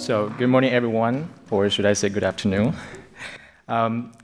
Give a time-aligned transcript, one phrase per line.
[0.00, 2.74] So, good morning, everyone, or should I say good afternoon?
[3.68, 4.14] Um,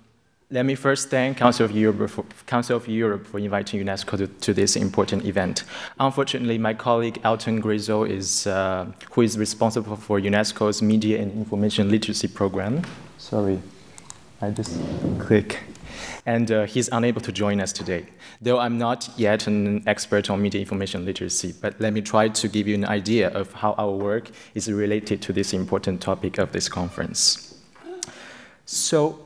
[0.51, 4.27] let me first thank Council of Europe for, Council of Europe for inviting UNESCO to,
[4.27, 5.65] to this important event.
[6.01, 11.91] Unfortunately, my colleague Alton Grizzle is, uh, who is responsible for UNESCO's Media and Information
[11.91, 12.81] Literacy Program.
[13.19, 13.61] Sorry,
[14.41, 14.81] I just
[15.19, 15.61] click.
[16.25, 18.07] And uh, he's unable to join us today.
[18.41, 22.49] Though I'm not yet an expert on media information literacy, but let me try to
[22.49, 26.53] give you an idea of how our work is related to this important topic of
[26.53, 27.61] this conference.
[28.65, 29.21] So,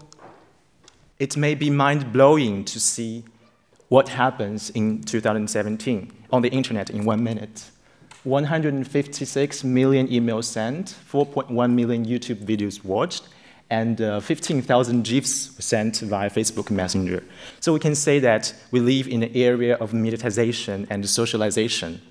[1.18, 3.24] it may be mind blowing to see
[3.88, 7.70] what happens in 2017 on the internet in one minute.
[8.24, 13.28] 156 million emails sent, 4.1 million YouTube videos watched,
[13.70, 17.22] and uh, 15,000 GIFs sent via Facebook Messenger.
[17.60, 22.02] So we can say that we live in an area of mediatization and socialization.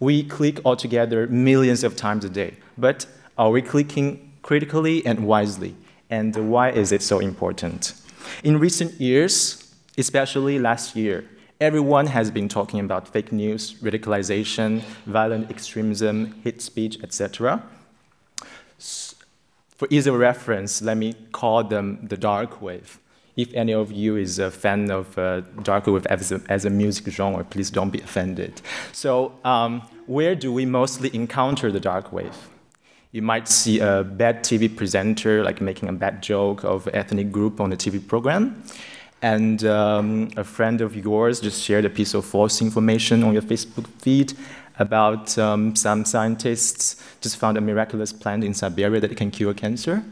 [0.00, 3.06] We click altogether millions of times a day, but
[3.36, 5.76] are we clicking critically and wisely?
[6.10, 7.94] And why is it so important?
[8.42, 11.24] In recent years, especially last year,
[11.60, 17.62] everyone has been talking about fake news, radicalization, violent extremism, hate speech, etc.
[19.78, 22.98] For ease of reference, let me call them the dark wave.
[23.36, 26.70] If any of you is a fan of uh, dark wave as a, as a,
[26.70, 28.60] music genre, please don't be offended.
[28.90, 32.36] So, um, where do we mostly encounter the dark wave?
[33.12, 37.60] You might see a bad TV presenter like making a bad joke of ethnic group
[37.60, 38.64] on a TV program.
[39.22, 43.42] And um, a friend of yours just shared a piece of false information on your
[43.42, 44.32] Facebook feed
[44.78, 50.04] about um, some scientists just found a miraculous plant in Siberia that can cure cancer.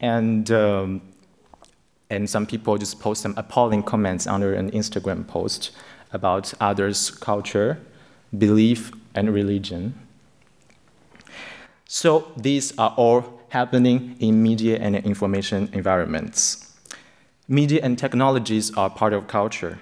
[0.00, 1.02] And, um,
[2.10, 5.70] and some people just post some appalling comments under an Instagram post
[6.12, 7.80] about others' culture,
[8.36, 9.94] belief, and religion.
[11.86, 16.72] So these are all happening in media and information environments.
[17.46, 19.78] Media and technologies are part of culture.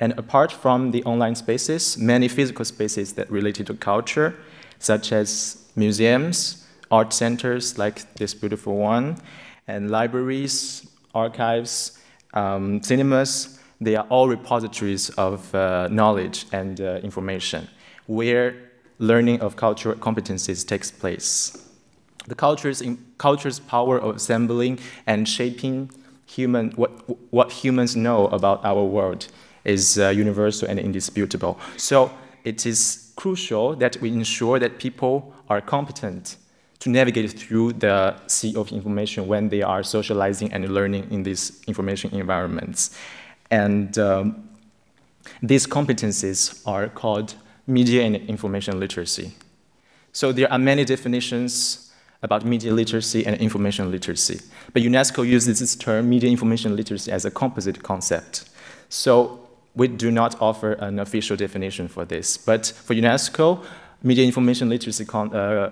[0.00, 4.36] And apart from the online spaces, many physical spaces that related to culture,
[4.78, 9.18] such as museums, art centers like this beautiful one,
[9.66, 11.98] and libraries, archives,
[12.34, 17.68] um, cinemas, they are all repositories of uh, knowledge and uh, information
[18.06, 18.56] where
[18.98, 21.64] learning of cultural competencies takes place.
[22.26, 22.82] The culture's,
[23.18, 25.90] culture's power of assembling and shaping
[26.26, 26.90] human, what,
[27.32, 29.28] what humans know about our world
[29.68, 31.58] is uh, universal and indisputable.
[31.76, 32.10] So
[32.44, 36.36] it is crucial that we ensure that people are competent
[36.80, 41.62] to navigate through the sea of information when they are socializing and learning in these
[41.66, 42.96] information environments.
[43.50, 44.48] And um,
[45.42, 47.34] these competencies are called
[47.66, 49.32] media and information literacy.
[50.12, 51.92] So there are many definitions
[52.22, 54.40] about media literacy and information literacy.
[54.72, 58.48] But UNESCO uses this term, media information literacy, as a composite concept.
[58.88, 62.36] So we do not offer an official definition for this.
[62.36, 63.64] But for UNESCO,
[64.02, 65.70] media information literacy, uh,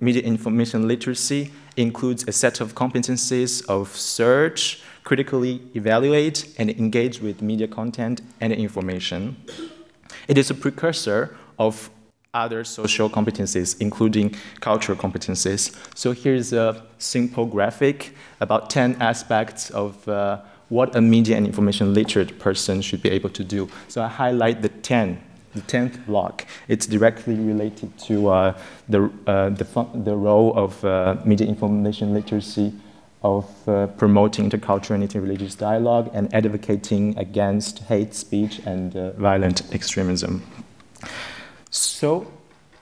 [0.00, 7.42] media information literacy includes a set of competencies of search, critically evaluate, and engage with
[7.42, 9.36] media content and information.
[10.28, 11.90] It is a precursor of
[12.34, 15.74] other social competencies, including cultural competencies.
[15.94, 21.94] So here's a simple graphic about 10 aspects of uh, what a media and information
[21.94, 23.68] literate person should be able to do.
[23.88, 25.20] So I highlight the 10,
[25.54, 26.46] the 10th block.
[26.68, 28.58] It's directly related to uh,
[28.88, 32.72] the, uh, the, the role of uh, media information literacy
[33.22, 39.62] of uh, promoting intercultural and interreligious dialogue and advocating against hate speech and uh, violent
[39.74, 40.42] extremism.
[41.70, 42.30] So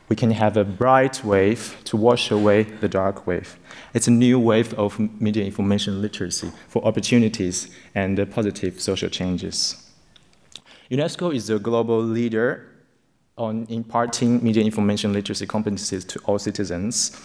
[0.08, 3.58] we can have a bright wave to wash away the dark wave.
[3.92, 9.82] It's a new wave of media information literacy for opportunities and positive social changes.
[10.90, 12.68] UNESCO is a global leader
[13.36, 17.20] on imparting media information literacy competencies to all citizens.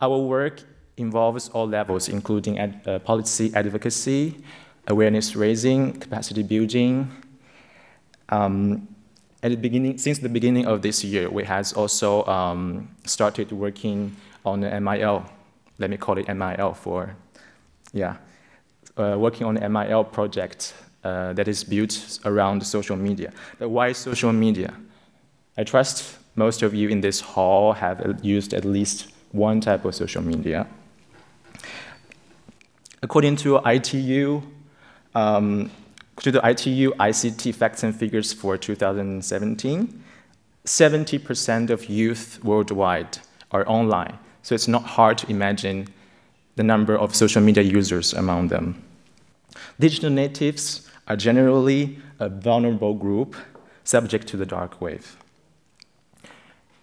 [0.00, 0.62] Our work
[0.96, 4.42] involves all levels, including ad, uh, policy advocacy,
[4.86, 7.10] awareness raising, capacity building,
[8.28, 8.88] um,
[9.42, 14.14] at the beginning, since the beginning of this year, we has also um, started working
[14.44, 15.24] on the MIL.
[15.78, 17.16] Let me call it MIL for,
[17.92, 18.16] yeah,
[18.96, 23.32] uh, working on the MIL project uh, that is built around social media.
[23.58, 24.74] But why social media?
[25.58, 29.94] I trust most of you in this hall have used at least one type of
[29.94, 30.66] social media.
[33.02, 34.42] According to ITU,
[35.14, 35.70] um,
[36.20, 40.04] to the ITU ICT facts and figures for 2017,
[40.64, 43.18] 70% of youth worldwide
[43.50, 44.18] are online.
[44.42, 45.86] so it's not hard to imagine
[46.56, 48.82] the number of social media users among them.
[49.78, 53.36] Digital natives are generally a vulnerable group
[53.84, 55.16] subject to the dark wave.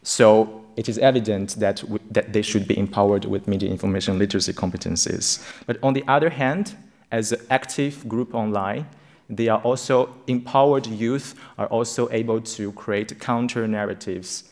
[0.04, 5.44] So it is evident that, that they should be empowered with media information literacy competencies.
[5.66, 6.76] But on the other hand,
[7.12, 8.88] as an active group online,
[9.30, 14.46] they are also empowered youth are also able to create counter narratives.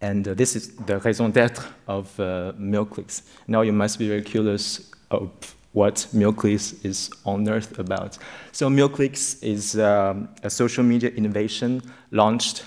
[0.00, 3.22] And uh, this is the raison d'être of uh, MIL CLICKS.
[3.48, 5.30] Now you must be very curious of
[5.72, 8.16] what MIL CLICKS is on earth about.
[8.52, 12.64] So MIL CLICKS is um, a social media innovation launched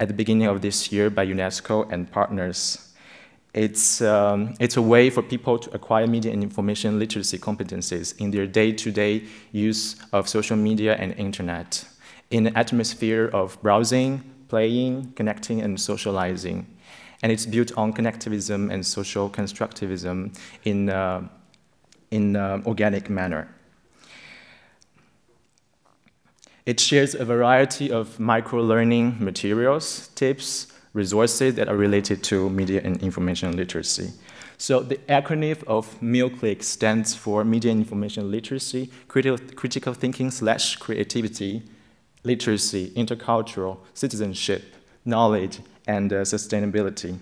[0.00, 2.87] at the beginning of this year by UNESCO and partners.
[3.54, 8.30] It's, um, it's a way for people to acquire media and information literacy competencies in
[8.30, 11.84] their day-to-day use of social media and internet
[12.30, 16.66] in an atmosphere of browsing, playing, connecting, and socializing.
[17.22, 21.26] And it's built on connectivism and social constructivism in, uh,
[22.10, 23.48] in uh, organic manner.
[26.66, 30.66] It shares a variety of micro-learning materials, tips,
[30.98, 34.12] resources that are related to media and information literacy.
[34.58, 40.32] So the acronym of MIL CLICK stands for Media and Information Literacy, Critical, critical Thinking
[40.32, 41.62] slash Creativity,
[42.24, 44.62] Literacy, Intercultural, Citizenship,
[45.04, 47.18] Knowledge, and uh, Sustainability.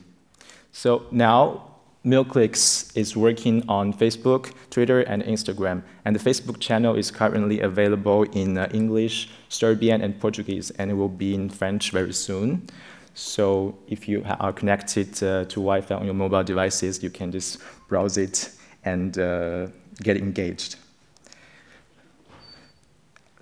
[0.72, 5.82] So now MIL CLICKS is working on Facebook, Twitter, and Instagram.
[6.04, 10.94] And the Facebook channel is currently available in uh, English, Serbian, and Portuguese, and it
[10.94, 12.68] will be in French very soon.
[13.16, 17.58] So if you are connected uh, to Wi-Fi on your mobile devices, you can just
[17.88, 18.50] browse it
[18.84, 19.68] and uh,
[20.02, 20.76] get engaged.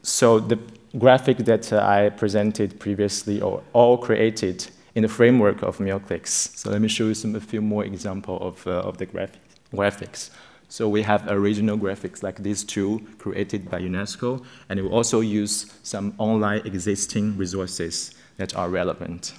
[0.03, 0.61] So the
[0.97, 6.57] graphic that uh, I presented previously are all created in the framework of MIL CLICKS.
[6.57, 9.41] So let me show you some, a few more examples of, uh, of the graphic,
[9.73, 10.31] graphics.
[10.69, 15.67] So we have original graphics like these two created by UNESCO, and we also use
[15.83, 19.35] some online existing resources that are relevant.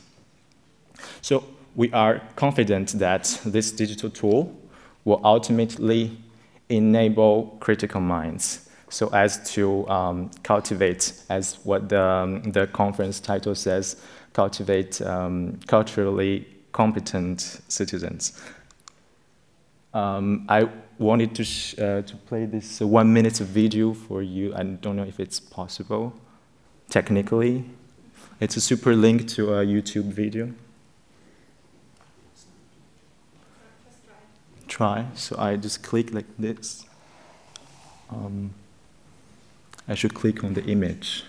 [1.21, 1.43] So
[1.75, 4.55] we are confident that this digital tool
[5.03, 6.17] will ultimately
[6.69, 13.55] enable critical minds so as to um, cultivate, as what the, um, the conference title
[13.55, 13.97] says,
[14.33, 18.39] cultivate um, culturally competent citizens.
[19.93, 24.53] Um, I wanted to, uh, to play this one minute video for you.
[24.55, 26.13] I don't know if it's possible
[26.89, 27.65] technically.
[28.39, 30.51] It's a super link to a YouTube video.
[34.75, 35.05] Try.
[35.15, 36.85] So I just click like this.
[38.09, 38.53] Um,
[39.87, 41.23] I should click on the image.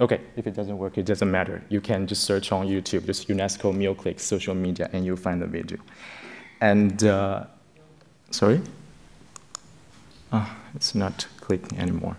[0.00, 1.62] Okay, if it doesn't work, it doesn't matter.
[1.68, 5.42] You can just search on YouTube, just UNESCO MIL CLICK social media, and you'll find
[5.42, 5.76] the video.
[6.60, 7.44] And, uh,
[8.30, 8.60] sorry?
[10.32, 12.16] Oh, it's not clicking anymore.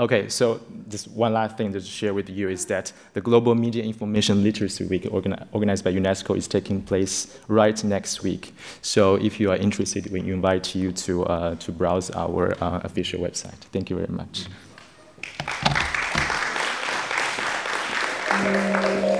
[0.00, 3.84] Okay, so just one last thing to share with you is that the Global Media
[3.84, 8.54] Information Literacy Week organized by UNESCO is taking place right next week.
[8.82, 13.20] So if you are interested, we invite you to, uh, to browse our uh, official
[13.20, 13.58] website.
[13.72, 14.46] Thank you very much.
[18.44, 19.13] Thank you.